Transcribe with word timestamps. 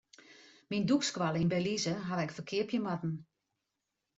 Myn 0.69 0.83
dûkskoalle 0.89 1.39
yn 1.43 1.51
Belize 1.53 1.95
haw 2.07 2.19
ik 2.23 2.35
ferkeapje 2.35 2.77
moatten. 2.85 3.13